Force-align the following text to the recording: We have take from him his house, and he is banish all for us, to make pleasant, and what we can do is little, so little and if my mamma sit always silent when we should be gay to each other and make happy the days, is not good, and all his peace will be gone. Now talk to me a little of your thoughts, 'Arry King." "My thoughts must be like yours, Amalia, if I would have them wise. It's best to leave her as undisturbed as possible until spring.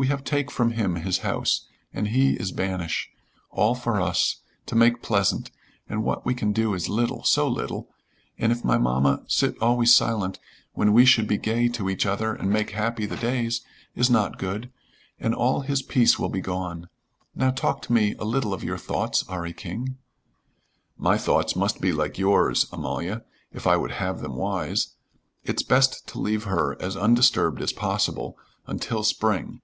We 0.00 0.06
have 0.06 0.24
take 0.24 0.50
from 0.50 0.70
him 0.70 0.94
his 0.94 1.18
house, 1.18 1.66
and 1.92 2.08
he 2.08 2.32
is 2.32 2.52
banish 2.52 3.10
all 3.50 3.74
for 3.74 4.00
us, 4.00 4.36
to 4.64 4.74
make 4.74 5.02
pleasant, 5.02 5.50
and 5.90 6.02
what 6.02 6.24
we 6.24 6.32
can 6.32 6.52
do 6.54 6.72
is 6.72 6.88
little, 6.88 7.22
so 7.22 7.46
little 7.46 7.90
and 8.38 8.50
if 8.50 8.64
my 8.64 8.78
mamma 8.78 9.22
sit 9.26 9.56
always 9.60 9.94
silent 9.94 10.38
when 10.72 10.94
we 10.94 11.04
should 11.04 11.28
be 11.28 11.36
gay 11.36 11.68
to 11.68 11.90
each 11.90 12.06
other 12.06 12.32
and 12.34 12.48
make 12.50 12.70
happy 12.70 13.04
the 13.04 13.18
days, 13.18 13.60
is 13.94 14.08
not 14.08 14.38
good, 14.38 14.70
and 15.18 15.34
all 15.34 15.60
his 15.60 15.82
peace 15.82 16.18
will 16.18 16.30
be 16.30 16.40
gone. 16.40 16.88
Now 17.34 17.50
talk 17.50 17.82
to 17.82 17.92
me 17.92 18.14
a 18.18 18.24
little 18.24 18.54
of 18.54 18.64
your 18.64 18.78
thoughts, 18.78 19.22
'Arry 19.28 19.52
King." 19.52 19.98
"My 20.96 21.18
thoughts 21.18 21.54
must 21.54 21.78
be 21.78 21.92
like 21.92 22.16
yours, 22.16 22.66
Amalia, 22.72 23.22
if 23.52 23.66
I 23.66 23.76
would 23.76 23.90
have 23.92 24.22
them 24.22 24.34
wise. 24.34 24.94
It's 25.44 25.62
best 25.62 26.06
to 26.08 26.18
leave 26.18 26.44
her 26.44 26.80
as 26.80 26.96
undisturbed 26.96 27.60
as 27.60 27.70
possible 27.74 28.38
until 28.66 29.04
spring. 29.04 29.60